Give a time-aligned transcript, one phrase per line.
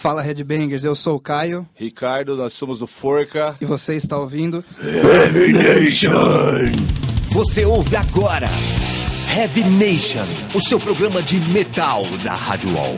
[0.00, 1.68] Fala Headbangers, eu sou o Caio.
[1.74, 3.54] Ricardo, nós somos o Forca.
[3.60, 6.10] E você está ouvindo Heavy Nation.
[7.28, 8.48] Você ouve agora
[9.36, 10.24] Heavy Nation,
[10.54, 12.96] o seu programa de metal da Rádio Wall.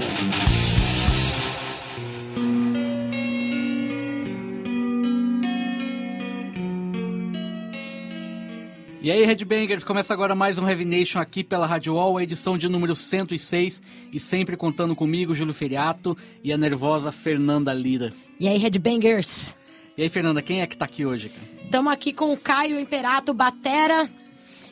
[9.03, 12.57] E aí, Redbangers, começa agora mais um Heavy Nation aqui pela Rádio All, a edição
[12.57, 13.83] de número 106,
[14.13, 18.13] e sempre contando comigo, Júlio Feriato, e a nervosa Fernanda Lira.
[18.39, 19.57] E aí, Headbangers?
[19.99, 21.33] E aí, Fernanda, quem é que tá aqui hoje?
[21.65, 24.09] Estamos aqui com o Caio Imperato Batera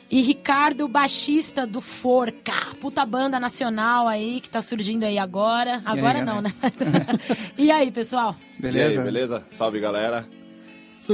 [0.09, 5.81] e Ricardo, baixista do Forca, puta banda nacional aí que tá surgindo aí agora.
[5.83, 6.53] Agora aí, não, né?
[7.57, 8.37] e aí, pessoal?
[8.57, 9.01] Beleza?
[9.01, 9.43] Aí, beleza?
[9.51, 10.25] Salve, galera.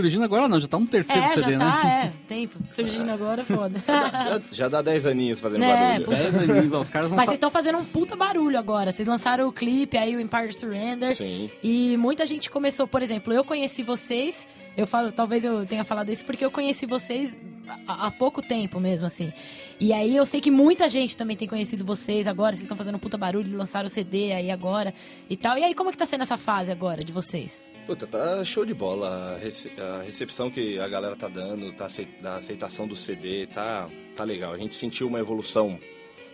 [0.01, 1.65] Surgindo agora não, já tá um terceiro é, CD, já né?
[1.65, 2.59] tá, é, tempo.
[2.65, 3.79] Surgindo agora, foda.
[3.87, 6.05] Já, já dá 10 aninhos fazendo É, barulho.
[6.05, 6.17] puta.
[6.17, 8.91] Dez aninhos, ó, os caras vão Mas vocês estão fazendo um puta barulho agora.
[8.91, 11.15] Vocês lançaram o clipe aí, o Empire Surrender.
[11.15, 11.49] Sim.
[11.63, 16.11] E muita gente começou, por exemplo, eu conheci vocês, eu falo, talvez eu tenha falado
[16.11, 17.41] isso porque eu conheci vocês
[17.87, 19.31] há, há pouco tempo mesmo, assim.
[19.79, 22.95] E aí eu sei que muita gente também tem conhecido vocês agora, vocês estão fazendo
[22.95, 24.93] um puta barulho, lançaram o CD aí agora
[25.29, 25.57] e tal.
[25.57, 27.59] E aí, como é que tá sendo essa fase agora de vocês?
[27.87, 29.35] Puta, tá show de bola.
[29.35, 31.87] A, rece- a recepção que a galera tá dando, tá
[32.21, 34.51] da aceitação do CD, tá, tá legal.
[34.53, 35.79] A gente sentiu uma evolução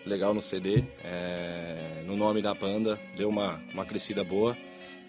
[0.05, 4.57] legal no CD, é, no nome da banda, deu uma, uma crescida boa.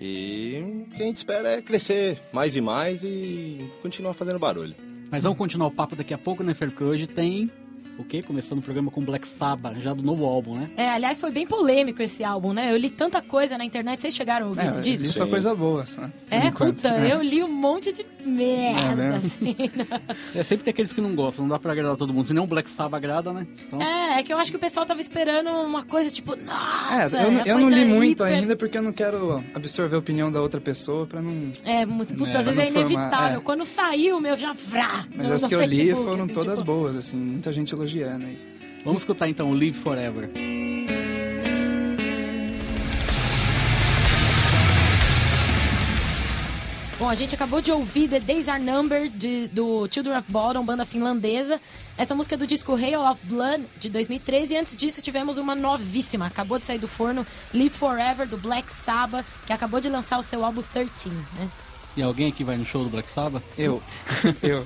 [0.01, 4.75] E o que a gente espera é crescer mais e mais e continuar fazendo barulho.
[5.11, 6.69] Mas vamos continuar o papo daqui a pouco, né, Fer?
[6.69, 7.51] Porque hoje tem
[7.99, 8.23] o quê?
[8.23, 10.71] Começando o programa com Black Sabbath, já do novo álbum, né?
[10.77, 12.71] É, aliás, foi bem polêmico esse álbum, né?
[12.73, 15.07] Eu li tanta coisa na internet, vocês chegaram a ouvir É, esse disco?
[15.09, 15.85] isso é coisa boa,
[16.31, 16.77] É, enquanto.
[16.77, 17.13] puta, É.
[17.15, 19.21] eu li um monte de merda, É, né?
[19.25, 19.57] assim.
[20.35, 22.27] É sempre tem aqueles que não gostam, não dá pra agradar todo mundo.
[22.27, 23.47] Se nem o Black Sabbath agrada, né?
[23.67, 26.37] Então, É, é que eu acho que o pessoal tava esperando uma coisa tipo, É,
[26.43, 29.99] nossa, eu, não- eu não li muito hiper- ainda porque eu não quero absorver a
[29.99, 31.53] opinião da outra pessoa pra não.
[31.65, 33.39] É, puta, É, às vezes é formar, inevitável.
[33.39, 33.43] é.
[33.43, 35.07] Quando saiu, meu, já vrá.
[35.15, 38.39] Mas as que eu li foram assim, todas tipo, boas, assim, muita gente elogiando aí.
[38.85, 40.31] Vamos escutar então o Live Forever.
[46.99, 50.65] Bom, a gente acabou de ouvir The Days Are Numbered de- do Children of Bodom,
[50.65, 51.61] banda finlandesa.
[51.99, 54.55] Essa música é do disco Hail of Blood de 2013.
[54.55, 56.27] E antes disso tivemos uma novíssima.
[56.27, 60.23] Acabou de sair do forno Live Forever do Black Sabbath, que acabou de lançar o
[60.23, 61.51] seu álbum 13, né?
[61.97, 63.43] E alguém aqui vai no show do Black Sabbath?
[63.59, 63.83] Eu.
[64.43, 64.65] eu.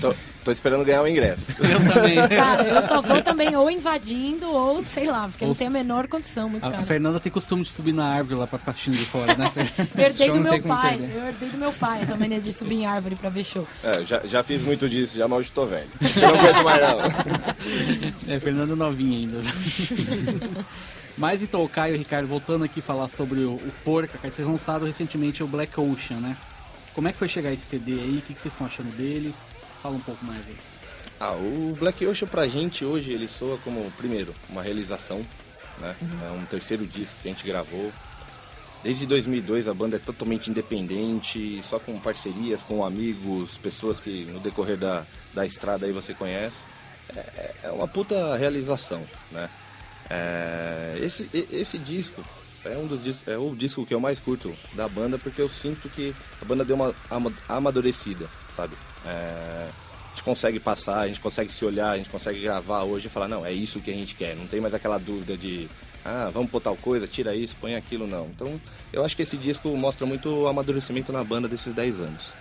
[0.00, 0.14] Tô,
[0.44, 1.46] tô esperando ganhar o ingresso.
[1.58, 2.16] Eu também.
[2.28, 6.08] Cara, eu só vou também ou invadindo ou sei lá, porque não tem a menor
[6.08, 6.86] condição, muito A caro.
[6.86, 9.50] Fernanda tem costume de subir na árvore lá pra ficar assistindo de fora, né?
[9.96, 12.86] Eu herdei do meu pai, eu herdei do meu pai essa mania de subir em
[12.86, 13.66] árvore pra ver show.
[13.82, 15.88] É, já, já fiz muito disso, já mal estou velho.
[16.00, 18.34] Eu não aguento mais não.
[18.34, 19.38] É, Fernanda novinha ainda.
[21.16, 24.32] Mas então, o Caio e o Ricardo, voltando aqui falar sobre o, o Porca, cara,
[24.32, 26.36] vocês lançaram recentemente o Black Ocean, né?
[26.94, 28.18] Como é que foi chegar esse CD aí?
[28.18, 29.34] O que, que vocês estão achando dele?
[29.82, 30.56] Fala um pouco mais aí.
[31.18, 35.24] Ah, o Black Ocean pra gente hoje ele soa como, primeiro, uma realização,
[35.78, 35.94] né?
[36.26, 37.92] É um terceiro disco que a gente gravou.
[38.82, 44.40] Desde 2002 a banda é totalmente independente, só com parcerias, com amigos, pessoas que no
[44.40, 45.04] decorrer da,
[45.34, 46.62] da estrada aí você conhece.
[47.14, 49.50] É, é uma puta realização, né?
[50.08, 52.22] É, esse, esse disco
[52.64, 55.88] é um dos é o disco que eu mais curto da banda porque eu sinto
[55.88, 58.74] que a banda deu uma ama- amadurecida, sabe?
[59.06, 63.06] É, a gente consegue passar, a gente consegue se olhar, a gente consegue gravar hoje
[63.06, 64.36] e falar, não, é isso que a gente quer.
[64.36, 65.68] Não tem mais aquela dúvida de,
[66.04, 68.26] ah, vamos pôr tal coisa, tira isso, põe aquilo, não.
[68.26, 68.60] Então,
[68.92, 72.32] eu acho que esse disco mostra muito amadurecimento na banda desses 10 anos.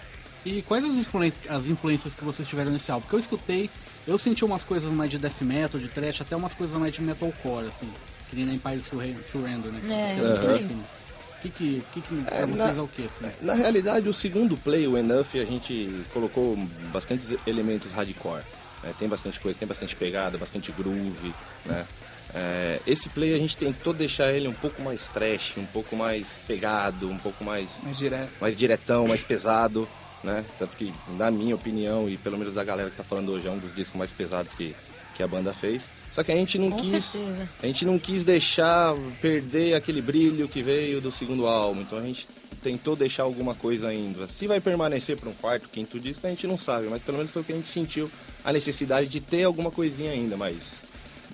[0.46, 3.02] E quais as, influen- as influências que vocês tiveram nesse álbum?
[3.04, 3.70] Porque eu escutei,
[4.08, 7.02] eu senti umas coisas mais de death metal, de thrash, até umas coisas mais de
[7.02, 7.90] metalcore, assim.
[8.30, 9.82] Que nem na Empire Surre- Surrender, né?
[9.90, 10.66] É, isso aí.
[10.66, 10.99] O
[11.42, 13.04] que que, que, que pra É, vocês na- é o quê?
[13.22, 13.46] assim?
[13.46, 16.56] Na realidade, o segundo play, o Enough, a gente colocou
[16.92, 18.44] bastantes elementos hardcore.
[18.84, 18.94] né?
[18.98, 21.34] Tem bastante coisa, tem bastante pegada, bastante groove,
[21.66, 21.86] né?
[22.34, 26.40] É, esse play a gente tentou deixar ele um pouco mais trash, um pouco mais
[26.48, 28.32] pegado, um pouco mais, Mais direto.
[28.40, 29.88] mais diretão, mais pesado,
[30.24, 30.46] né?
[30.60, 33.52] Tanto que, na minha opinião, e pelo menos da galera que tá falando hoje, é
[33.52, 34.76] um dos discos mais pesados que,
[35.16, 35.82] que a banda fez.
[36.20, 37.06] Só que a gente não Com quis.
[37.06, 37.50] certeza.
[37.64, 41.80] A gente não quis deixar perder aquele brilho que veio do segundo álbum.
[41.80, 42.28] Então a gente
[42.62, 44.28] tentou deixar alguma coisa ainda.
[44.28, 47.32] Se vai permanecer para um quarto, quinto disco, a gente não sabe, mas pelo menos
[47.32, 48.12] foi o que a gente sentiu
[48.44, 50.58] a necessidade de ter alguma coisinha ainda, mas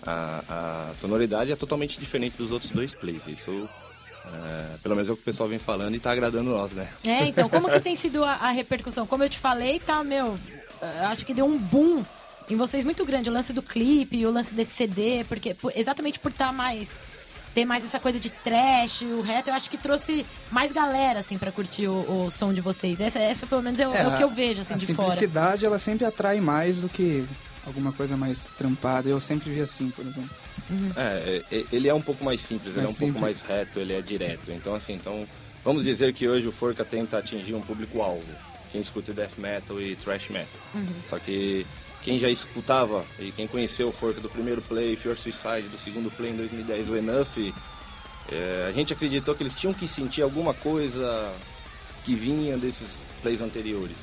[0.06, 3.26] a, a sonoridade é totalmente diferente dos outros dois plays.
[3.26, 3.68] Isso,
[4.28, 6.88] é, pelo menos é o que o pessoal vem falando e tá agradando nós, né?
[7.04, 9.08] É, então, como que tem sido a, a repercussão?
[9.08, 10.38] Como eu te falei, tá, meu,
[11.10, 12.06] acho que deu um boom
[12.50, 13.30] em vocês muito grande.
[13.30, 17.00] O lance do clipe, o lance desse CD, porque por- exatamente por estar mais
[17.54, 21.38] ter mais essa coisa de trash, o reto, eu acho que trouxe mais galera, assim,
[21.38, 23.00] pra curtir o, o som de vocês.
[23.00, 25.10] Essa, essa pelo menos, é, o- é o que eu vejo, assim, a de fora.
[25.12, 27.26] simplicidade, ela sempre atrai mais do que
[27.66, 29.08] alguma coisa mais trampada.
[29.08, 30.30] Eu sempre vi assim, por exemplo.
[30.98, 33.22] É, é, é, ele é um pouco mais simples, ele é um Mais pouco simples.
[33.22, 34.50] mais reto, ele é direto.
[34.52, 35.26] Então, assim, então,
[35.64, 38.22] vamos dizer que hoje o Forca tenta atingir um público-alvo.
[38.74, 40.60] Quem escuta death metal e thrash metal.
[41.10, 41.66] Só que
[42.06, 46.12] quem já escutava e quem conheceu o Forca do primeiro play, Fear Suicide, do segundo
[46.12, 47.52] play em 2010, o Enough,
[48.32, 51.34] é, a gente acreditou que eles tinham que sentir alguma coisa
[52.04, 53.98] que vinha desses plays anteriores.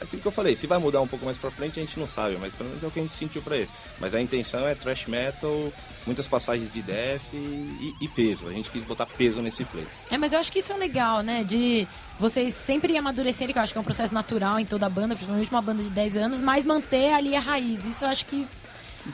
[0.00, 1.98] É Aquilo que eu falei, se vai mudar um pouco mais pra frente a gente
[1.98, 3.72] não sabe, mas pelo menos é o que a gente sentiu pra esse.
[4.00, 5.72] Mas a intenção é thrash metal,
[6.06, 8.48] muitas passagens de death e, e- peso.
[8.48, 9.86] A gente quis botar peso nesse play.
[10.10, 11.44] É, mas eu acho que isso é legal, né?
[11.44, 11.86] De
[12.18, 15.14] vocês sempre amadurecerem, que eu acho que é um processo natural em toda a banda,
[15.14, 17.84] principalmente uma banda de 10 anos, mas manter ali a raiz.
[17.84, 18.46] Isso eu acho que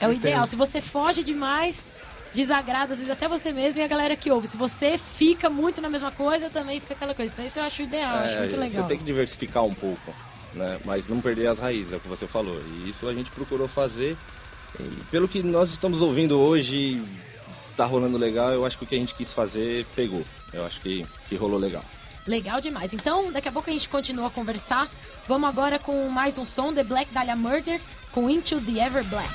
[0.01, 0.47] é o ideal.
[0.47, 1.85] Se você foge demais,
[2.33, 4.47] desagrada, às vezes até você mesmo e a galera que ouve.
[4.49, 7.33] Se você fica muito na mesma coisa, também fica aquela coisa.
[7.33, 8.83] Então isso eu acho ideal, acho É, muito legal.
[8.83, 10.15] Você tem que diversificar um pouco,
[10.55, 10.79] né?
[10.85, 12.61] Mas não perder as raízes, é o que você falou.
[12.77, 14.17] E isso a gente procurou fazer.
[14.79, 17.03] E pelo que nós estamos ouvindo hoje,
[17.77, 18.53] tá rolando legal.
[18.53, 20.25] Eu acho que o que a gente quis fazer pegou.
[20.53, 21.85] Eu acho que, que rolou legal.
[22.27, 22.95] Legal demais.
[22.95, 24.89] Então, daqui a pouco a gente continua a conversar.
[25.29, 27.81] Vamos agora com mais um som, The Black Dahlia Murder,
[28.13, 29.29] com Into the Ever Black.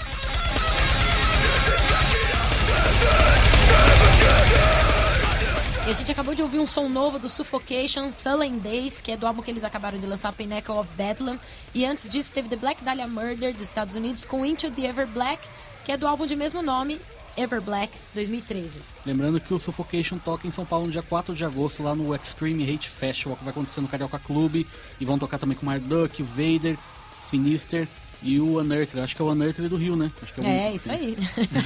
[5.87, 9.17] E a gente acabou de ouvir um som novo do Suffocation, Sullen Days, que é
[9.17, 11.39] do álbum que eles acabaram de lançar, Pinnacle of Bedlam.
[11.73, 15.07] E antes disso teve The Black Dahlia Murder, dos Estados Unidos, com Into the Ever
[15.07, 15.47] Black,
[15.83, 17.01] que é do álbum de mesmo nome,
[17.35, 18.81] Ever Black, 2013.
[19.05, 22.13] Lembrando que o Suffocation toca em São Paulo no dia 4 de agosto, lá no
[22.13, 24.67] Extreme Hate Festival, que vai acontecer no Carioca Clube.
[24.99, 26.77] E vão tocar também com Marduk, Vader,
[27.19, 27.87] Sinister
[28.21, 29.01] e o Unearthly.
[29.01, 30.11] Acho que é o Unearthly do Rio, né?
[30.43, 31.17] É, único que isso aí.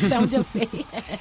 [0.05, 0.69] Até onde eu sei.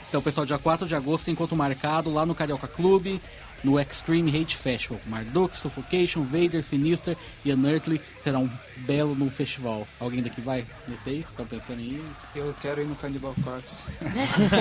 [0.08, 3.20] Então, pessoal, dia 4 de agosto encontro marcado lá no Carioca Clube,
[3.64, 5.00] no Extreme Hate Festival.
[5.06, 9.86] Marduk, Suffocation, Vader, Sinister e Unearthly será um belo no festival.
[10.00, 11.20] Alguém daqui vai nesse aí?
[11.20, 12.02] Estão pensando em ir?
[12.34, 13.80] Eu quero ir no Cannibal Corpse.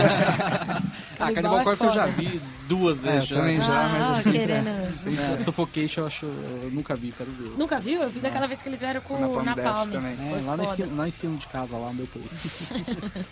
[1.19, 3.36] Ah, Cannibal é Corpse eu já vi duas É, vezes já.
[3.36, 4.31] também já, mas Ah, assim.
[4.31, 6.25] querendo- É, Suffocation eu acho.
[6.25, 7.57] Eu nunca vi, quero ver.
[7.57, 8.01] Nunca viu?
[8.01, 9.92] Eu vi daquela vez que eles vieram com o Napalm.
[9.92, 10.13] também.
[10.13, 12.19] É, Foi lá na esquina, na esquina de casa, lá onde eu tô.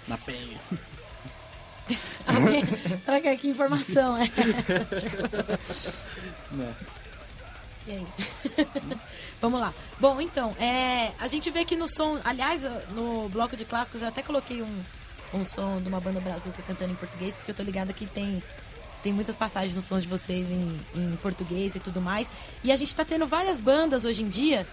[0.07, 0.57] na penha.
[2.27, 4.87] Alguém- que, informação é essa?
[6.51, 6.73] Né?
[7.87, 8.05] E aí?
[9.41, 9.73] Vamos lá.
[9.99, 12.19] Bom, então, é, a gente vê que no som.
[12.23, 14.83] Aliás, no bloco de clássicos eu até coloquei um,
[15.33, 18.43] um som de uma banda brazuca cantando em português, porque eu tô ligada que tem.
[19.01, 22.31] Tem muitas passagens nos sons de vocês em, em português e tudo mais.
[22.63, 24.67] E a gente tá tendo várias bandas hoje em dia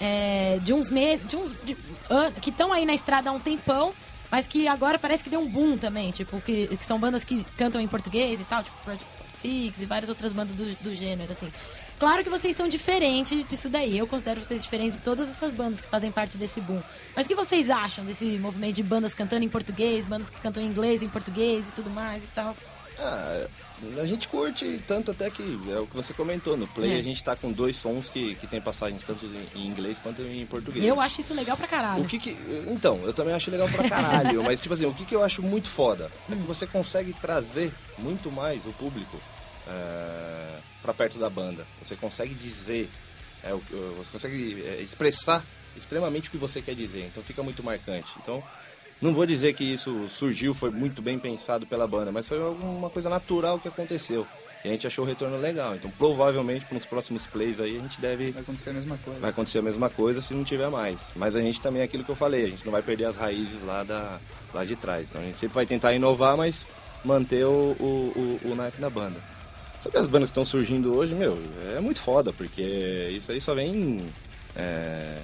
[0.00, 1.76] é, de uns meses, de uns de-
[2.10, 3.94] an- que estão aí na estrada há um tempão,
[4.30, 7.44] mas que agora parece que deu um boom também, tipo que, que são bandas que
[7.56, 11.30] cantam em português e tal, tipo Project 46 e várias outras bandas do, do gênero
[11.30, 11.50] assim.
[11.98, 13.96] Claro que vocês são diferentes disso daí.
[13.96, 16.82] Eu considero vocês diferentes de todas essas bandas que fazem parte desse boom.
[17.14, 20.62] Mas o que vocês acham desse movimento de bandas cantando em português, bandas que cantam
[20.62, 22.54] em inglês em português e tudo mais e tal?
[22.98, 23.46] Ah,
[24.00, 26.56] a gente curte tanto até que é o que você comentou.
[26.56, 26.98] No Play É.
[26.98, 30.46] a gente tá com dois sons que, que tem passagens tanto em, inglês quanto em
[30.46, 30.84] português.
[30.84, 32.02] Eu acho isso legal pra caralho.
[32.02, 32.30] O que que...
[32.68, 35.42] Então, eu também acho legal pra caralho, mas tipo assim, o que, que eu acho
[35.42, 36.40] muito foda é Hum.
[36.40, 39.20] que você consegue trazer muito mais o público
[39.68, 41.66] é, pra perto da banda.
[41.84, 42.88] Você consegue dizer,
[43.44, 45.44] é, você consegue é, expressar
[45.76, 48.08] extremamente o que você quer dizer, então fica muito marcante.
[48.22, 48.42] Então,
[49.00, 52.88] não vou dizer que isso surgiu, foi muito bem pensado pela banda, mas foi alguma
[52.90, 54.26] coisa natural que aconteceu.
[54.64, 55.76] E a gente achou o retorno legal.
[55.76, 59.20] Então, provavelmente, nos próximos plays aí, a gente deve Vai acontecer a mesma coisa.
[59.20, 60.98] vai acontecer a mesma coisa se não tiver mais.
[61.14, 63.16] Mas a gente também é aquilo que eu falei, a gente não vai perder as
[63.16, 64.18] raízes lá, da,
[64.52, 65.08] lá de trás.
[65.08, 66.64] Então a gente sempre vai tentar inovar, mas
[67.04, 69.20] manter o, o, o, o naipe da banda.
[69.82, 71.38] Sobre as bandas que estão surgindo hoje, meu,
[71.76, 74.04] é muito foda, porque isso aí só vem.
[74.56, 75.16] é,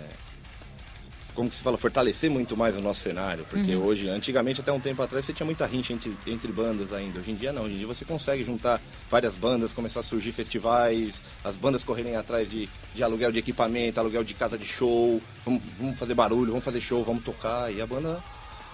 [1.35, 3.45] como que se fala, fortalecer muito mais o nosso cenário.
[3.49, 7.19] Porque hoje, antigamente, até um tempo atrás, você tinha muita rincha entre, entre bandas ainda.
[7.19, 10.33] Hoje em dia não, hoje em dia você consegue juntar várias bandas, começar a surgir
[10.33, 15.21] festivais, as bandas correrem atrás de, de aluguel de equipamento, aluguel de casa de show,
[15.45, 17.73] vamos, vamos fazer barulho, vamos fazer show, vamos tocar.
[17.73, 18.23] E a banda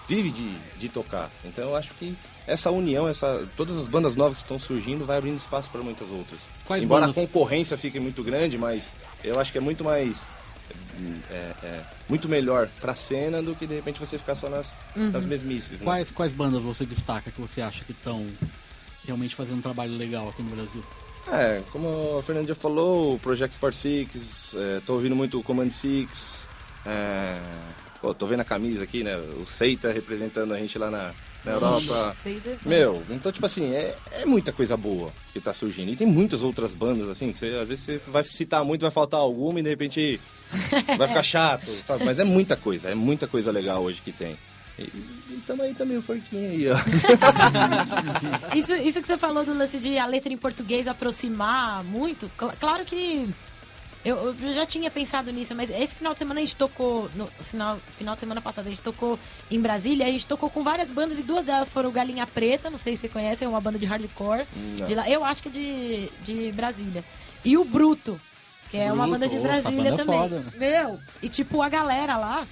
[0.07, 1.29] vive de, de tocar.
[1.45, 2.15] Então eu acho que
[2.47, 6.09] essa união, essa, todas as bandas novas que estão surgindo, vai abrindo espaço para muitas
[6.09, 6.41] outras.
[6.65, 7.17] Quais Embora bandas?
[7.17, 8.89] a concorrência fique muito grande, mas
[9.23, 10.23] eu acho que é muito mais
[11.29, 15.25] é, é, muito melhor pra cena do que de repente você ficar só nas, nas
[15.25, 15.79] mesmices.
[15.79, 15.85] Né?
[15.85, 18.25] Quais, quais bandas você destaca que você acha que estão
[19.05, 20.83] realmente fazendo um trabalho legal aqui no Brasil?
[21.31, 25.69] É, como a Fernanda já falou, o Project 46, é, tô ouvindo muito o Command
[25.69, 26.47] Six,
[26.85, 27.39] é,
[28.01, 29.17] pô, tô vendo a camisa aqui, né?
[29.17, 31.13] O Seita representando a gente lá na,
[31.45, 32.15] na Europa.
[32.65, 35.91] Meu, então, tipo assim, é, é muita coisa boa que tá surgindo.
[35.91, 38.91] E tem muitas outras bandas, assim, que você, às vezes você vai citar muito, vai
[38.91, 40.19] faltar alguma e de repente
[40.97, 42.03] vai ficar chato, sabe?
[42.05, 44.37] Mas é muita coisa, é muita coisa legal hoje que tem.
[44.77, 46.75] E, e tamo aí também o forquinho aí, ó.
[48.55, 52.53] Isso, isso que você falou do lance de a letra em português aproximar muito, cl-
[52.59, 53.29] claro que
[54.03, 57.27] eu, eu já tinha pensado nisso, mas esse final de semana a gente tocou, no
[57.27, 59.19] final, final de semana passado a gente tocou
[59.51, 62.77] em Brasília, a gente tocou com várias bandas e duas delas foram Galinha Preta, não
[62.77, 64.45] sei se você conhece, é uma banda de hardcore,
[64.87, 67.03] de lá, eu acho que é de, de Brasília,
[67.43, 68.19] e o Bruto,
[68.71, 70.19] que é uma Bruto, banda de Brasília banda é também.
[70.19, 70.45] foda.
[70.57, 72.47] Meu, e tipo, a galera lá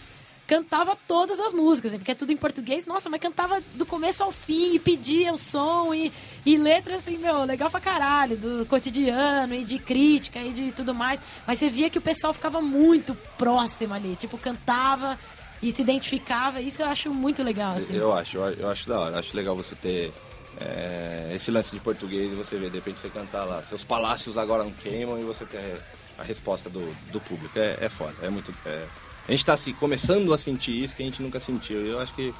[0.47, 4.31] cantava todas as músicas, porque é tudo em português, nossa, mas cantava do começo ao
[4.31, 6.11] fim, e pedia o som, e,
[6.45, 10.95] e letras assim, meu, legal pra caralho, do cotidiano, e de crítica, e de tudo
[10.95, 11.19] mais.
[11.45, 15.19] Mas você via que o pessoal ficava muito próximo ali, tipo, cantava
[15.61, 17.93] e se identificava, isso eu acho muito legal, assim.
[17.95, 19.19] Eu acho, eu eu acho da hora.
[19.19, 20.13] Acho legal você ter
[20.61, 24.37] é, esse lance de português e você ver, de repente você cantar lá, seus palácios
[24.37, 25.81] agora não queimam e você ter
[26.17, 27.57] a resposta do, do público.
[27.59, 28.53] É, é foda, é muito.
[28.65, 28.87] é-
[29.27, 31.85] a gente tá assim, começando a sentir isso que a gente nunca sentiu.
[31.85, 32.33] E eu acho que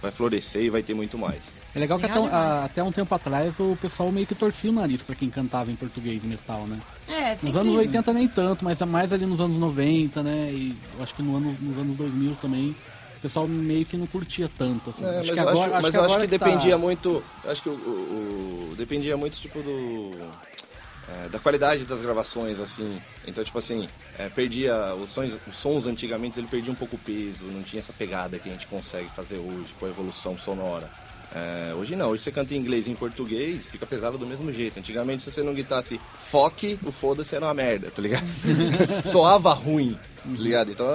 [0.00, 1.40] vai florescer e vai ter muito mais.
[1.74, 4.34] É legal que até, Legal um- a- até um tempo atrás o pessoal meio que
[4.34, 6.78] torcia o nariz pra quem cantava em português metal, né?
[7.08, 7.58] É, Nos sempre...
[7.60, 10.50] anos 80 nem tanto, mas é mais ali nos anos 90, né?
[10.52, 12.74] E eu acho que no ano, nos anos 2000 também
[13.16, 15.04] o pessoal meio que não curtia tanto, assim.
[15.04, 16.44] É, acho mas que eu agora, acho, acho mas que eu acho agora que tá-
[16.46, 17.22] dependia muito.
[17.44, 20.10] eu Acho que o, o- o- dependia muito tipo do
[21.24, 23.00] é, da qualidade das gravações, assim.
[23.26, 23.88] Então, tipo assim,
[24.18, 27.80] é, perdia os sons, os sons antigamente ele perdia um pouco o peso, não tinha
[27.80, 30.88] essa pegada que a gente consegue fazer hoje com a evolução sonora.
[31.32, 34.52] É, hoje não, hoje você canta em inglês e em português, fica pesado do mesmo
[34.52, 34.78] jeito.
[34.80, 38.24] Antigamente, se você não gritasse foque, o foda-se era uma merda, tá ligado?
[39.10, 40.72] Soava ruim, tá ligado?
[40.72, 40.86] Então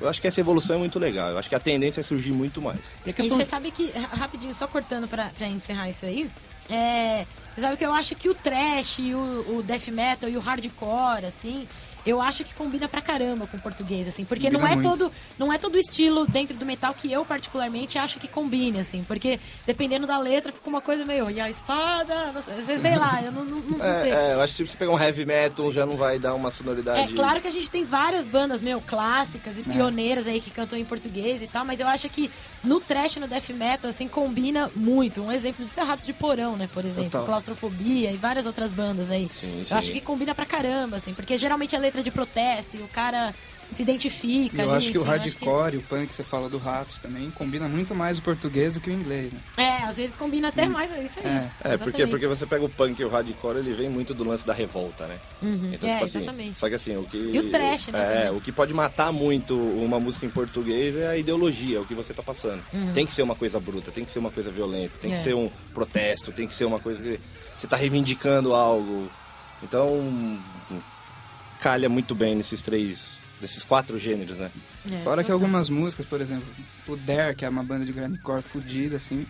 [0.00, 1.30] eu, acho que essa evolução é muito legal.
[1.30, 2.78] Eu acho que a tendência é surgir muito mais.
[3.04, 6.06] E a E questão- você sabe que, ra- rapidinho, só cortando pra, pra encerrar isso
[6.06, 6.30] aí,
[6.70, 10.40] é, você sabe que eu acho que o trash, o, o death metal e o
[10.40, 11.68] hardcore, assim,
[12.06, 14.88] eu acho que combina pra caramba com o português, assim, porque não é, muito.
[14.88, 19.02] todo, não é todo estilo dentro do metal que eu particularmente acho que combine, assim,
[19.04, 22.32] porque dependendo da letra fica uma coisa meio, e a espada,
[22.64, 24.10] sei, sei lá, eu não, não, não sei.
[24.12, 26.34] É, é, eu acho que se você pegar um heavy metal já não vai dar
[26.34, 27.14] uma É sonoridade.
[27.14, 29.64] claro que a gente tem várias bandas, meu, clássicas e É.
[29.64, 32.30] pioneiras aí que cantam em português e tal, mas eu acho que
[32.62, 35.22] no trash, no death metal, assim, combina muito.
[35.22, 37.26] Um exemplo de Serratos de Porão, né, por exemplo, Total.
[37.26, 39.28] Claustrofobia e várias outras bandas aí.
[39.30, 39.74] Sim, eu sim.
[39.74, 43.34] acho que combina pra caramba, assim, porque geralmente é letra de protesto e o cara
[43.72, 46.22] se identifica Eu ali, acho que o enfim, que- hardcore e o punk que você
[46.22, 49.40] fala do Ratos também combina muito mais o português do que o inglês, né?
[49.56, 51.26] É, às vezes combina até mais, é isso aí.
[51.26, 51.50] É.
[51.72, 54.46] É, porque, porque você pega o punk e o hardcore, ele vem muito do lance
[54.46, 55.18] da revolta, né?
[55.72, 56.58] Então, É, tipo assim, exatamente.
[56.60, 57.16] Só que assim, o que.
[57.16, 58.38] E o trash, né, É, também.
[58.38, 62.12] o que pode matar muito uma música em português é a ideologia, o que você
[62.12, 62.62] tá passando.
[62.92, 65.16] Tem que ser uma coisa bruta, tem que ser uma coisa violenta, tem Uhum.
[65.16, 65.18] É.
[65.18, 67.18] que ser um protesto, tem que ser uma coisa que
[67.56, 69.10] você tá reivindicando algo.
[69.62, 70.38] Então,
[71.60, 73.14] calha muito bem nesses três.
[73.40, 74.50] Nesses quatro gêneros, né?
[74.90, 76.46] É, Fora que algumas músicas, por exemplo,
[76.86, 79.26] o Dare, que é uma banda de grindcore fodida, assim,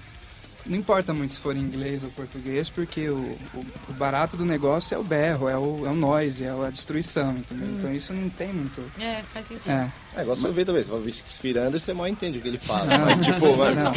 [0.67, 4.45] não importa muito se for em inglês ou português, porque o, o, o barato do
[4.45, 7.67] negócio é o berro, é o, é o noise, é a destruição, entendeu?
[7.67, 7.79] Uhum.
[7.79, 8.81] Então isso não tem muito...
[9.01, 9.71] É, faz sentido.
[9.71, 12.47] É, É igual você vê também, você vai ver Spirander, você mal entende o que
[12.49, 12.87] ele fala.
[12.99, 13.91] Mas tipo, mas, não,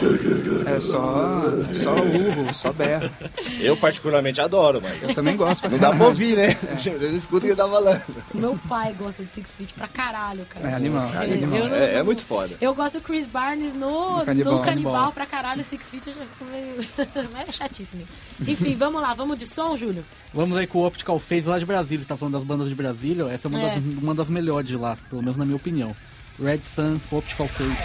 [0.66, 3.10] é só, é só urro, só berro.
[3.60, 6.48] eu particularmente adoro, mas Eu também gosto pra não dá pra ouvir, né?
[6.76, 8.02] Você não escuta o que ele tá falando.
[8.34, 10.70] Meu pai gosta de Six Feet pra caralho, cara.
[10.72, 11.60] É animal, é Eu- animal.
[11.60, 12.56] eu não- É, é muito foda.
[12.60, 14.26] Eu gosto do Chris Barnes no, No Canibal.
[14.26, 15.12] canibal Canibal.
[15.12, 16.76] pra caralho, Six Feet eu já fico meio.
[17.32, 18.04] Mas é chatíssimo.
[18.48, 20.04] Enfim, vamos lá, vamos de som, Júlio?
[20.34, 23.26] Vamos aí com o Optical Phase lá de Brasília, tá falando das bandas de Brasília,
[23.30, 23.66] essa é uma, É.
[23.76, 25.96] Das, uma das melhores de lá, pelo menos na minha opinião.
[26.40, 27.70] Red Sun, Optical Phase.
[27.70, 27.78] né,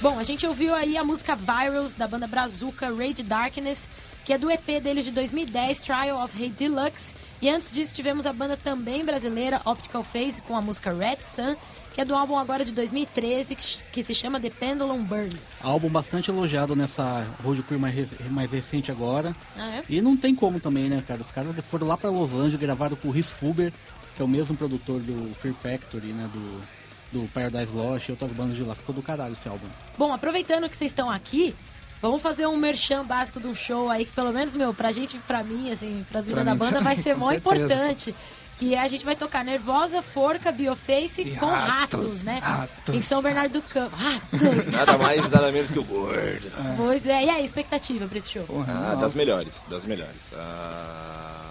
[0.00, 3.88] Bom, a gente ouviu aí a música Virals da banda Brazuca Rage Darkness,
[4.24, 7.14] que é do EP deles de 2010, Trial of Hate Deluxe.
[7.40, 11.56] E antes disso tivemos a banda também brasileira Optical Phase com a música Red Sun,
[11.94, 15.38] que é do álbum agora de 2013, que, que se chama The Pendulum Burns.
[15.62, 17.94] Álbum bastante elogiado nessa Road Crew mais,
[18.30, 19.34] mais recente agora.
[19.56, 19.84] Ah, é?
[19.88, 21.22] E não tem como também, né, cara?
[21.22, 23.72] Os caras foram lá pra Los Angeles, gravaram com o Rhys Fuber,
[24.16, 28.32] que é o mesmo produtor do Fear Factory, né, do, do Paradise Lost e outras
[28.32, 28.74] bandas de lá.
[28.74, 29.66] Ficou do caralho esse álbum.
[29.96, 31.54] Bom, aproveitando que vocês estão aqui,
[32.02, 35.16] vamos fazer um merchan básico de um show aí, que pelo menos, meu, pra gente,
[35.18, 38.12] pra mim, assim, pras meninas da banda, vai ser mó importante.
[38.58, 42.38] Que é, a gente vai tocar Nervosa, Forca, Bioface E com ratos, Ratos, né?
[42.40, 42.94] Ratos.
[42.94, 43.96] Em São Bernardo do Campo.
[43.96, 44.66] Ratos!
[44.72, 46.50] Nada mais, nada menos que o gordo.
[46.76, 48.44] pois é, e aí, expectativa pra esse show?
[48.44, 50.16] Porra, Ah, das melhores, das melhores.
[50.34, 51.50] Ah,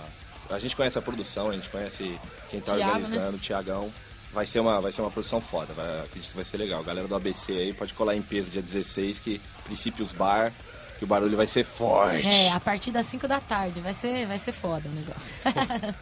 [0.50, 2.18] a gente conhece a produção, a gente conhece
[2.50, 3.92] quem tá Thiago, organizando, o Tiagão.
[4.32, 6.84] vai ser uma, vai ser uma produção foda, vai, acredito que vai ser legal.
[6.84, 10.54] Galera do ABC aí pode colar em peso dia 16, que princípios bar,
[11.00, 12.28] que o barulho vai ser forte.
[12.28, 13.82] É, a partir das 5 da tarde.
[13.82, 15.36] Vai ser, vai ser foda o negócio.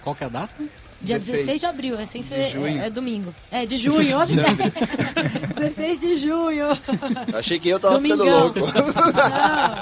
[0.04, 0.64] Qual que é a data?
[1.04, 2.50] Dia 16 16 de abril, é sem ser.
[2.52, 2.80] junho.
[2.80, 3.34] É, é domingo.
[3.52, 4.26] É, de junho, ó,
[5.56, 6.68] 16 de junho.
[7.34, 8.42] Achei que eu tava ficando Domingão.
[8.44, 8.60] louco.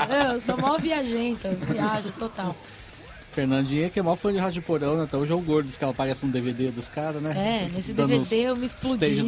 [0.09, 2.55] Não, eu sou mó viajenta, viajo total.
[3.43, 5.05] Fernandinha, que é mó fã de Rádio Porão, né?
[5.07, 7.31] Então o João Gordos, que ela aparece no DVD dos caras, né?
[7.67, 9.25] É, nesse Dando DVD eu me explodi.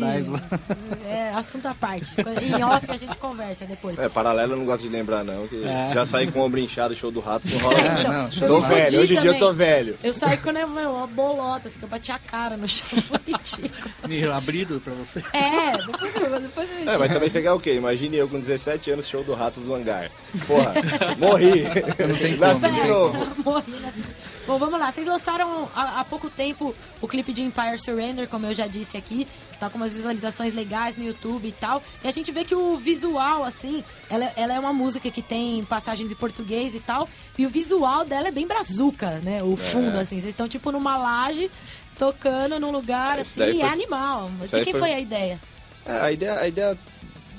[1.07, 2.07] É, assunto à parte.
[2.41, 3.97] Em off a gente conversa depois.
[3.99, 5.91] É, paralelo eu não gosto de lembrar não, que É.
[5.93, 7.77] já saí com o ombro inchado, show do rato, não rola.
[8.01, 9.97] Então, não, tô velho, hoje em dia eu tô velho.
[10.03, 12.85] Eu saí com né, meu, uma bolota, assim, que eu bati a cara no chão.
[13.25, 13.93] Ridículo.
[14.07, 15.23] Meio abrido pra você.
[15.33, 17.75] É, depois eu, depois eu É, mas também você quer o quê?
[17.75, 20.09] Imagine eu com 17 anos, show do Ratos do Hangar.
[20.47, 20.73] Porra,
[21.17, 21.63] morri.
[22.07, 22.87] Não tem Nasci como, de né?
[22.87, 23.27] novo.
[23.43, 24.00] Morri nessa-
[24.47, 24.91] Bom, vamos lá.
[24.91, 28.97] Vocês lançaram há, há pouco tempo o clipe de Empire Surrender, como eu já disse
[28.97, 31.81] aqui, que tá com umas visualizações legais no YouTube e tal.
[32.03, 35.63] E a gente vê que o visual, assim, ela, ela é uma música que tem
[35.65, 37.07] passagens em português e tal.
[37.37, 39.43] E o visual dela é bem brazuca, né?
[39.43, 40.15] O fundo, assim.
[40.19, 41.49] Vocês estão tipo numa laje
[41.97, 44.29] tocando num lugar Esse assim, e é animal.
[44.43, 45.39] esse De quem foi- foi a ideia?
[45.85, 46.77] É, a ideia, a ideia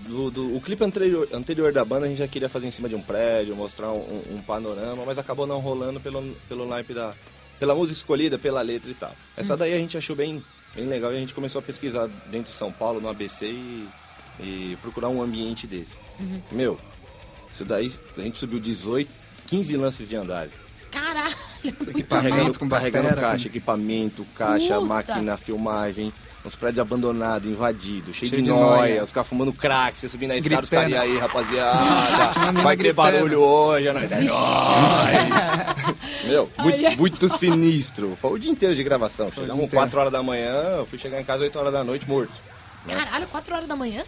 [0.07, 2.89] do, do- o clipe anterior, anterior da banda a gente já queria fazer em cima
[2.89, 6.93] de um prédio, mostrar um, um- um panorama, mas acabou não rolando pelo, pelo naipe
[6.95, 7.15] da.
[7.59, 9.13] pela música escolhida, pela letra e tal.
[9.37, 10.43] Essa daí a gente achou bem,
[10.75, 13.89] bem legal e a gente começou a pesquisar dentro de São Paulo, no ABC e,
[14.41, 15.93] e procurar um ambiente desse.
[16.51, 16.79] Meu,
[17.53, 19.11] isso daí a gente subiu 18,
[19.47, 20.49] 15 lances de andar.
[20.91, 21.35] Caralho!
[21.65, 24.81] Equipamento Carregando, batera, caixa, equipamento, caixa, Puta.
[24.87, 26.13] máquina, filmagem,
[26.45, 29.05] uns prédios abandonados, invadidos, cheio, Cheio de de noia, noia.
[29.05, 33.41] os caras fumando crack, você subindo na escada, os caras aí, rapaziada, vai ter barulho
[33.41, 34.33] hoje, é nóis, é nóis.
[36.25, 36.97] Meu, muito, ai.
[36.97, 38.17] muito sinistro.
[38.21, 39.29] Foi o dia inteiro de gravação.
[39.31, 39.77] Chegamos dia inteiro.
[39.77, 42.33] 4 horas da manhã, eu fui chegar em casa 8 horas da noite morto.
[42.89, 44.03] Caralho, 4 horas da manhã?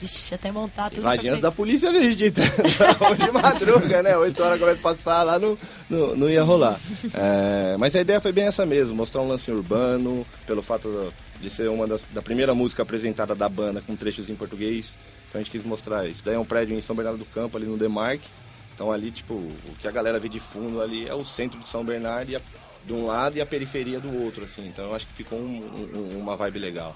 [0.00, 1.00] Vixe, até montar tudo.
[1.00, 4.16] Invadindo da polícia vir de, de madruga, né?
[4.16, 5.56] 8 horas começa a passar lá, não,
[5.88, 6.78] não, não ia rolar.
[7.14, 11.48] É, mas a ideia foi bem essa mesmo, mostrar um lance urbano, pelo fato de
[11.50, 14.94] ser uma das da primeira música apresentada da banda com trechos em português.
[15.28, 16.22] Então a gente quis mostrar isso.
[16.24, 18.26] Daí é um prédio em São Bernardo do Campo, ali no Demarque.
[18.74, 21.66] Então ali, tipo, o que a galera vê de fundo ali é o centro de
[21.68, 22.40] São Bernardo a-
[22.86, 24.66] de um lado e a periferia do outro, assim.
[24.66, 26.94] Então eu acho que ficou um- um- uma vibe legal.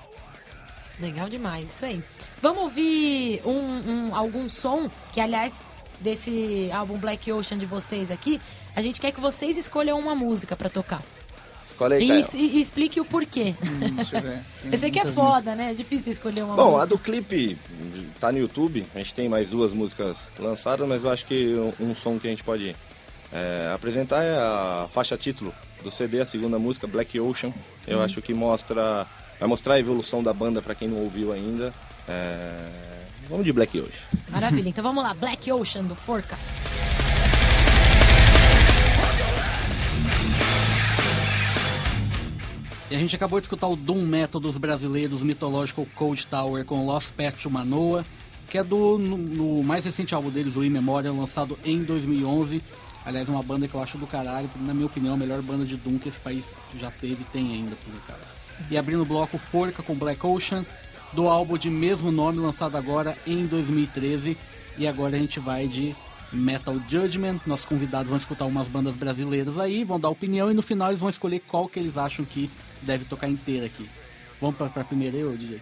[1.01, 2.03] Legal demais, isso aí.
[2.43, 3.51] Vamos ouvir um,
[4.11, 5.55] um- algum som que, aliás,
[6.01, 8.41] desse álbum Black Ocean de vocês aqui,
[8.75, 11.03] a gente quer que vocês escolham uma música pra tocar.
[11.71, 13.55] Escolhe aí, E, e- e explique o porquê.
[13.63, 14.39] Hum, deixa eu ver.
[14.71, 15.71] Eu sei que é foda, né?
[15.71, 16.87] É difícil escolher uma Bom, a música.
[16.89, 17.57] do clipe
[18.21, 21.87] tá no YouTube, a gente tem mais duas músicas lançadas, mas eu acho que um,
[21.91, 22.77] um som que a gente pode
[23.33, 27.53] é, apresentar é a faixa título do CD, a segunda música, Black Ocean.
[27.87, 29.07] Eu acho que mostra.
[29.41, 31.73] Vai mostrar a evolução da banda pra quem não ouviu ainda.
[32.07, 32.69] É,
[33.27, 34.21] vamos de Black Ocean.
[34.29, 34.69] Maravilha.
[34.69, 36.37] Então vamos lá, Black Ocean do Forca.
[42.91, 46.85] E a gente acabou de escutar o Doom Metal dos brasileiros Mythological Cold Tower com
[46.85, 48.05] Lost to Manoa,
[48.51, 52.61] que é do no, no mais recente álbum deles, o In Memoriam, lançado em 2011.
[53.07, 55.79] Aliás, uma banda que eu acho do caralho, na minha opinião, a melhor banda de
[55.79, 58.40] Doom que esse país já teve e tem ainda, por acaso.
[58.71, 60.65] E abrindo o bloco Forca com Black Ocean,
[61.13, 64.37] do álbum de mesmo nome, lançado agora em 2013.
[64.79, 65.95] E agora a gente vai de
[66.33, 67.41] Metal Judgment.
[67.47, 71.01] Nossos convidados vão escutar umas bandas brasileiras aí, vão dar opinião e no final eles
[71.01, 72.51] vão escolher qual que eles acham que
[72.83, 73.89] deve tocar inteira aqui.
[74.41, 75.61] Vamos pra, pra primeira eu, DJ?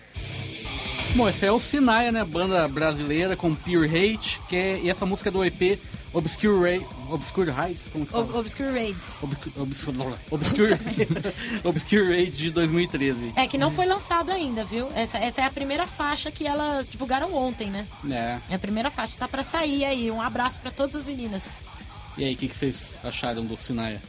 [1.16, 2.22] Bom, esse é o Sinaia, né?
[2.24, 5.80] Banda brasileira com Pure Hate, que é, e essa música é do EP
[6.12, 8.24] Obscure, Ray, Obscure Heights, como que fala?
[8.24, 9.22] O- Obscure Raids.
[9.22, 9.52] Obscure,
[10.30, 10.74] Obscure,
[11.64, 13.32] Obscure Rage de 2013.
[13.36, 14.88] É que não foi lançado ainda, viu?
[14.94, 17.86] Essa, essa é a primeira faixa que elas divulgaram ontem, né?
[18.10, 18.38] É.
[18.48, 19.18] É a primeira faixa.
[19.18, 20.10] Tá pra sair aí.
[20.10, 21.58] Um abraço pra todas as meninas.
[22.16, 24.00] E aí, o que, que vocês acharam do Sinaia?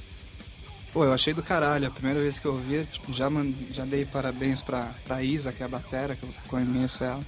[0.93, 1.87] Pô, eu achei do caralho.
[1.87, 3.27] A primeira vez que eu ouvi, tipo, já,
[3.71, 7.19] já dei parabéns pra, pra Isa, que é a batera, que eu conheço ela.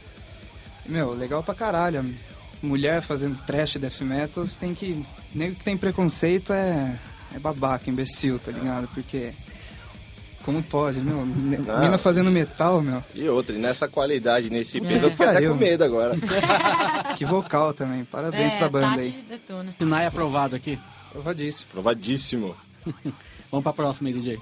[0.85, 2.15] Meu, legal pra caralho.
[2.61, 5.05] Mulher fazendo trash death metal, você tem que...
[5.33, 6.95] Nem que tem preconceito é,
[7.35, 8.87] é babaca, imbecil, tá ligado?
[8.93, 9.33] Porque...
[10.43, 11.23] Como pode, meu?
[11.25, 11.79] Ne- Ah.
[11.81, 13.03] Mina fazendo metal, meu.
[13.13, 14.81] E outra, e nessa qualidade, nesse É.
[14.81, 16.15] peso, eu fiquei até com medo agora.
[17.17, 18.03] Que vocal também.
[18.05, 19.25] Parabéns é, pra banda Tati aí.
[19.29, 19.75] detona.
[19.77, 20.79] Sinaia aprovado aqui.
[21.11, 21.69] Provadíssimo.
[21.71, 22.55] Provadíssimo.
[23.51, 24.39] Vamos pra próxima aí, DJ.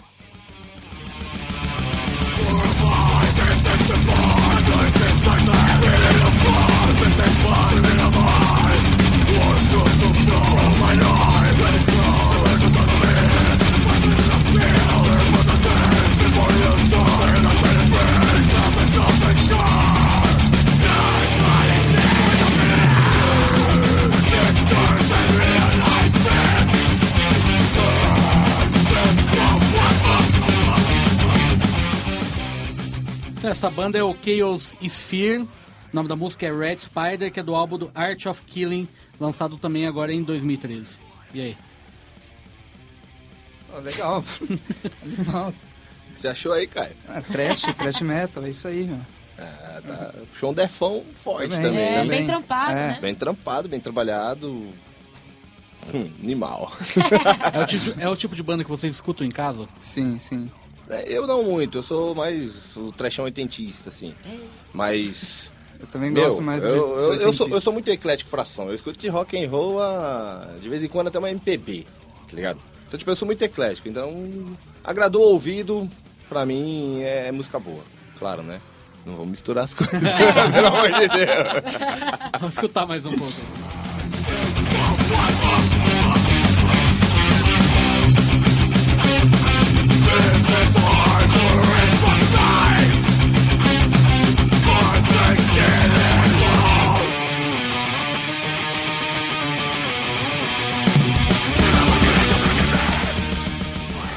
[33.59, 35.41] Essa banda é o Chaos Sphere.
[35.41, 35.47] O
[35.91, 38.87] nome da música é Red Spider, que é do álbum do Art of Killing,
[39.19, 40.97] lançado também agora em 2013.
[41.33, 41.57] E aí?
[43.73, 44.23] Ó, legal.
[45.03, 45.49] Animal.
[45.49, 46.93] O que você achou aí, Caio?
[47.09, 49.01] Ah, trash, trash metal, é isso aí, meu.
[49.37, 50.13] Ah, tá.
[50.31, 51.81] Puxou um defão forte Também, também.
[51.81, 51.97] É, né?
[52.03, 52.17] também.
[52.19, 52.75] bem trampado, É.
[52.87, 52.97] né?
[53.01, 54.69] Bem trampado, bem trabalhado.
[55.93, 56.71] Hum, animal.
[57.51, 59.67] É o, tipo de, é o tipo de banda que vocês escutam em casa?
[59.81, 60.49] Sim, sim.
[60.89, 64.13] É, Eu não muito, eu sou mais o trashão oitentista, assim.
[64.73, 65.51] Mas.
[65.79, 68.43] Eu também Meu, gosto mais eu, de eu, eu, sou, eu sou muito eclético pra
[68.43, 68.63] som.
[68.63, 71.85] Eu escuto de rock and roll a, de vez em quando até uma MPB,
[72.27, 72.59] tá ligado?
[72.85, 73.87] Então, tipo, eu sou muito eclético.
[73.87, 74.11] Então,
[74.83, 75.89] agradou o ouvido,
[76.27, 77.83] pra mim é música boa.
[78.17, 78.59] Claro, né?
[79.05, 80.01] Não vou misturar as coisas,
[80.53, 81.63] pelo amor de Deus.
[82.39, 83.33] Vamos escutar mais um pouco.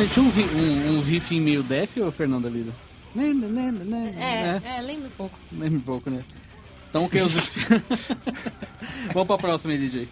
[0.02, 2.72] Sentiu uns, ri- um, uns riffs meio def, ô Fernanda Lida?
[3.14, 4.60] Né, né, né, né, né.
[4.64, 5.38] É, é, lembra um pouco.
[5.52, 6.24] Lembra um pouco, né?
[6.90, 7.32] Então que os...
[9.14, 10.08] Vamos pra próxima aí, DJ.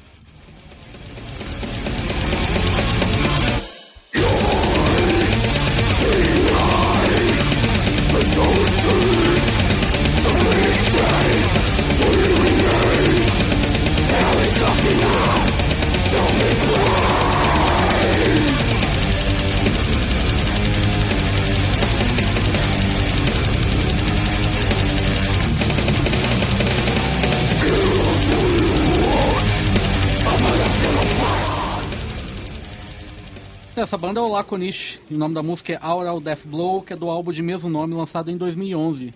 [33.81, 36.93] Essa banda é o Laconish, e o nome da música é Aural Death Blow, que
[36.93, 39.15] é do álbum de mesmo nome, lançado em 2011.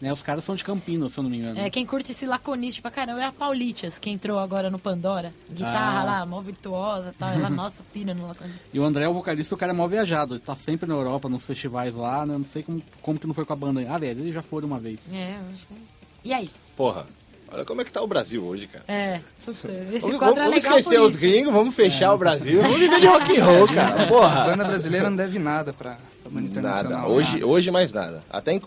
[0.00, 1.58] Né, os caras são de Campinas, se eu não me engano.
[1.58, 5.32] É, quem curte esse laconista pra caramba é a Paulitias, que entrou agora no Pandora.
[5.50, 6.04] Guitarra Ah.
[6.04, 7.30] lá, mó virtuosa e tal.
[7.30, 8.60] Ela, nossa, pira no laconista.
[8.74, 10.34] E o André, o vocalista, o cara é mal viajado.
[10.34, 12.36] Ele tá sempre na Europa, nos festivais lá, né?
[12.36, 13.86] Não sei como, como que não foi com a banda aí.
[13.88, 14.98] Aliás, ele já foi uma vez.
[15.10, 15.74] É, eu acho que...
[16.24, 16.50] E aí?
[16.76, 17.06] Porra,
[17.54, 18.84] olha como é que tá o Brasil hoje, cara.
[18.88, 19.20] É,
[19.92, 22.78] esse Vamos, quadro é vamos legal esquecer por os gringos, vamos fechar o Brasil, vamos
[22.78, 24.02] viver de rock and roll, cara.
[24.04, 24.44] A Porra.
[24.46, 27.00] banda brasileira não deve nada pra, pra banda internacional.
[27.02, 27.12] Nada.
[27.12, 27.46] Hoje, Nada.
[27.46, 28.20] hoje mais nada.
[28.30, 28.62] Até em-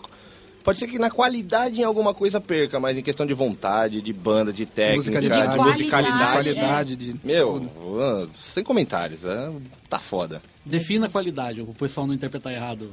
[0.64, 4.12] pode ser que na qualidade em alguma coisa perca, mas em questão de vontade, de
[4.12, 5.52] banda, de técnica, Musicalidade.
[5.52, 6.32] de, De musicalidade.
[6.32, 8.02] qualidade de Meu, tudo.
[8.02, 9.50] ah, sem comentários, é,
[9.88, 10.42] tá foda.
[10.64, 12.90] Defina a qualidade, o pessoal não interpretar errado.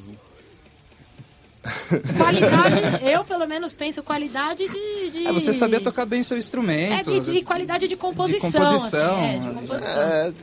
[2.18, 5.10] Qualidade, eu pelo menos penso qualidade de...
[5.12, 5.28] de...
[5.28, 7.12] É você saber tocar bem seu É, instrumento.
[7.12, 8.50] de, de qualidade de composição.
[8.50, 10.02] De composição, assim, é, de composição.
[10.02, 10.34] É,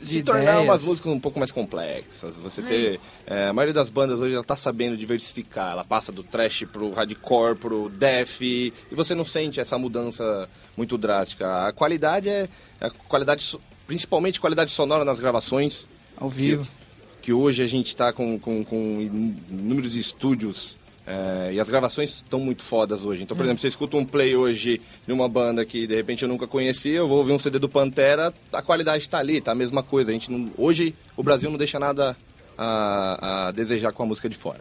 [0.00, 0.62] De se tornar ideias.
[0.64, 2.34] umas músicas um pouco mais complexas.
[2.36, 3.00] Você ter.
[3.26, 5.72] é, a maioria das bandas hoje ela tá sabendo diversificar.
[5.72, 8.40] Ela passa do trash pro hardcore, pro death.
[8.40, 11.68] E você não sente essa mudança muito drástica.
[11.68, 12.48] A qualidade é.
[12.80, 15.86] A qualidade, principalmente qualidade sonora nas gravações.
[16.16, 16.64] Ao vivo.
[16.64, 16.81] que
[17.30, 19.02] hoje a gente está com, com, com
[19.50, 23.22] inúmeros estúdios é, e as gravações estão muito fodas hoje.
[23.22, 26.28] Então, por exemplo, você escuta um play hoje de uma banda que de repente eu
[26.28, 29.54] nunca conheci, eu vou ouvir um CD do Pantera, a qualidade está ali, tá a
[29.54, 30.10] mesma coisa.
[30.10, 32.16] A gente não, hoje o Brasil não deixa nada
[32.56, 34.60] a, a desejar com a música de fora.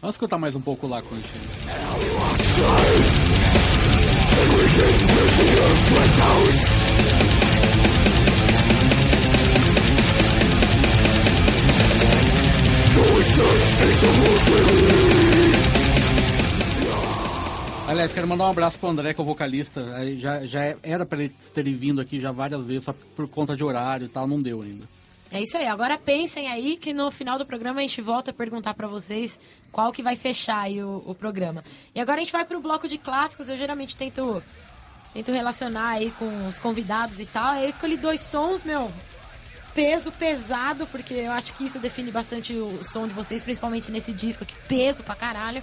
[0.00, 1.14] Vamos escutar mais um pouco lá com
[17.86, 19.82] Aliás, quero mandar um abraço pro André, que é o vocalista.
[20.18, 23.62] Já, já era pra ele ter vindo aqui já várias vezes, só por conta de
[23.62, 24.88] horário e tal, não deu ainda.
[25.30, 25.66] É isso aí.
[25.66, 29.38] Agora pensem aí que no final do programa a gente volta a perguntar pra vocês
[29.72, 31.62] qual que vai fechar aí o, o programa.
[31.94, 33.48] E agora a gente vai pro bloco de clássicos.
[33.48, 34.42] Eu geralmente tento,
[35.12, 37.56] tento relacionar aí com os convidados e tal.
[37.56, 38.90] Eu escolhi dois sons, meu,
[39.74, 44.12] peso pesado, porque eu acho que isso define bastante o som de vocês, principalmente nesse
[44.12, 45.62] disco aqui, peso pra caralho.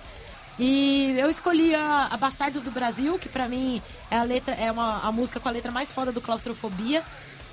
[0.60, 4.72] E eu escolhi a, a Bastardos do Brasil, que pra mim é a letra é
[4.72, 7.02] uma a música com a letra mais foda do Claustrofobia,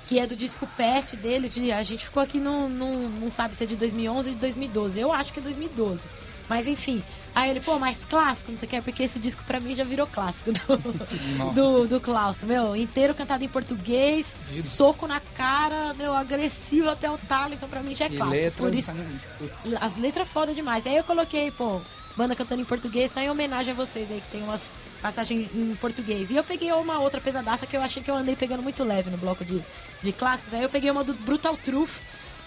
[0.05, 1.53] que é do disco Peste deles.
[1.53, 4.41] de- a gente ficou aqui não, não, não sabe se é de 2011 ou de
[4.41, 4.99] 2012.
[4.99, 6.01] Eu acho que é 2012.
[6.49, 7.01] Mas enfim.
[7.35, 9.75] Aí ele, pô, mais clássico, não sei o que, é porque esse disco pra mim
[9.75, 12.41] já virou clássico do, do, do Klaus.
[12.43, 17.81] Meu, inteiro cantado em português, soco na cara, meu, agressivo até o talo, então pra
[17.81, 18.35] mim já é E clássico.
[18.35, 18.57] letras.
[18.57, 18.91] Por isso,
[19.37, 20.85] putz, as letras foda demais.
[20.85, 21.79] Aí eu coloquei, pô,
[22.17, 24.69] banda cantando em português, tá em homenagem a vocês aí, que tem umas
[25.01, 26.29] passagens em português.
[26.31, 29.09] E eu peguei uma outra pesadaça que eu achei que eu andei pegando muito leve
[29.09, 29.61] no bloco de,
[30.03, 30.53] de clássicos.
[30.53, 31.91] Aí eu peguei uma do Brutal Truth.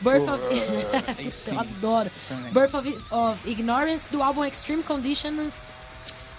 [0.03, 1.33] Birth of...
[1.33, 1.55] sim.
[1.55, 2.11] eu adoro.
[2.29, 2.53] Também.
[2.53, 5.61] Birth of, of Ignorance, do álbum Extreme Conditions.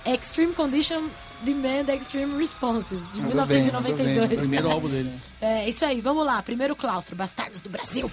[0.06, 1.12] Extreme Conditions
[1.44, 4.30] Demand Extreme Responses, de Mandou bem, mandou 1992.
[4.30, 4.38] bem.
[4.38, 5.12] Primeiro álbum dele.
[5.42, 6.42] É, isso aí, vamos lá.
[6.42, 8.12] Primeiro claustro, Bastardos do Brasil.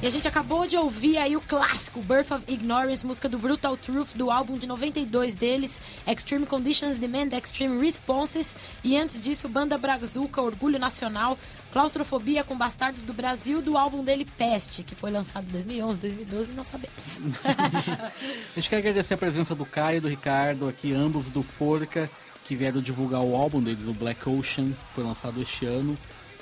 [0.00, 3.76] E a gente acabou de ouvir aí o clássico Birth of Ignorance, música do Brutal
[3.76, 8.54] Truth, do álbum de 92 deles, Extreme Conditions Demand Extreme Responses.
[8.84, 11.36] E antes disso, Banda Brazuca, Orgulho Nacional,
[11.72, 16.52] Claustrofobia com Bastardos do Brasil, do álbum dele Peste, que foi lançado em 2011, 2012,
[16.52, 17.18] não sabemos.
[18.54, 22.08] A gente quer agradecer a presença do Caio e do Ricardo aqui, ambos do Forca,
[22.44, 25.98] que vieram divulgar o álbum deles, o Black Ocean, que foi lançado este ano.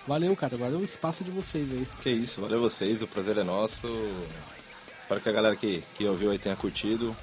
[0.07, 0.55] Valeu, cara.
[0.55, 1.87] Agora é o espaço de vocês aí.
[2.03, 3.87] Que isso, valeu vocês, o prazer é nosso.
[5.03, 7.14] Espero que a galera que, que ouviu aí tenha curtido.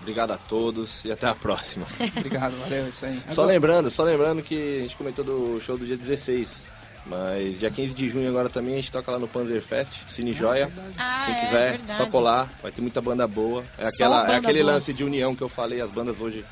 [0.00, 1.86] Obrigado a todos e até a próxima.
[2.16, 3.22] Obrigado, valeu, é isso aí.
[3.32, 6.72] Só lembrando, só lembrando que a gente comentou do show do dia 16.
[7.04, 10.32] Mas dia 15 de junho agora também a gente toca lá no Panzer Fest, Cine
[10.32, 10.70] Joia.
[10.96, 11.98] Ah, Quem é, quiser, verdade.
[11.98, 13.64] só colar, vai ter muita banda boa.
[13.76, 14.74] É, aquela, banda é aquele boa.
[14.74, 16.44] lance de união que eu falei, as bandas hoje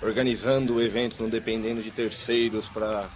[0.00, 3.08] organizando eventos, não dependendo de terceiros pra,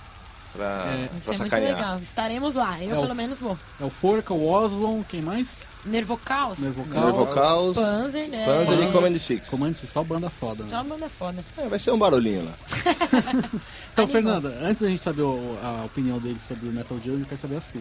[0.55, 1.05] pra, É.
[1.19, 1.77] Isso pra é muito sacanear.
[1.77, 1.99] legal.
[1.99, 2.83] Estaremos lá.
[2.83, 3.59] Eu, É o- pelo menos, vou.
[3.81, 5.61] É o Forca, o Oslon, quem mais?
[5.85, 6.59] Nervocaus?
[6.61, 7.05] Nervocal.
[7.05, 8.47] Nervocaus, Panzer, né?
[8.47, 8.93] Panzer e Panzer.
[8.93, 9.49] Command Six.
[9.49, 10.71] Comando só banda foda, né?
[10.71, 11.45] Só banda foda.
[11.59, 12.53] É, vai ser um barulhinho lá.
[13.93, 14.09] Então, Animal.
[14.41, 17.41] Fernanda, antes da gente saber o- a opinião dele sobre o Metal Gear, eu quero
[17.41, 17.81] saber a sua.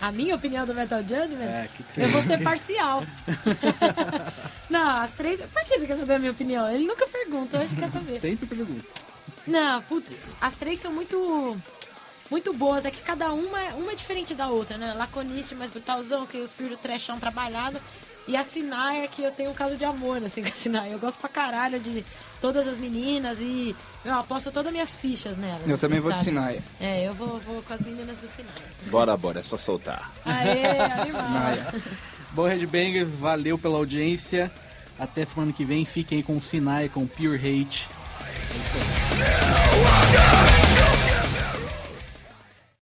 [0.00, 1.42] A minha opinião do Metal Judgment?
[1.44, 3.02] É, o que, que você Eu vou ser parcial.
[4.70, 5.40] não, as três.
[5.40, 6.68] Por que você quer saber a minha opinião?
[6.70, 8.20] Ele nunca pergunta, eu acho que quer saber.
[8.20, 8.84] sempre pergunta.
[9.46, 11.56] Não, putz, as três são muito.
[12.32, 14.94] Muito boas, é que cada uma, é- uma é diferente da outra, né?
[14.94, 17.78] Laconista, mais brutalzão, que os filhos trechão trabalhado.
[18.26, 20.94] E a Sinai, que eu tenho um caso de amor, assim, com a Sinai.
[20.94, 22.02] Eu gosto pra caralho de
[22.40, 25.68] todas as meninas e eu aposto todas as minhas fichas nelas.
[25.68, 26.30] Eu também assim, vou de sabe?
[26.30, 26.62] Sinaia.
[26.80, 28.54] É, eu vou, vou com as meninas do Sinai.
[28.86, 30.10] Bora, bora, é só soltar.
[30.24, 31.06] Aê, animal.
[31.08, 31.74] Sinaia.
[32.30, 34.50] Bom, Headbangers, valeu pela audiência.
[34.98, 35.84] Até semana que vem.
[35.84, 37.86] Fiquem aí com o Sinai, com Pure Hate.
[40.38, 40.41] É.